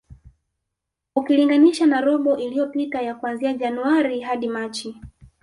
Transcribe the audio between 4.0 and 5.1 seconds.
hadi Machi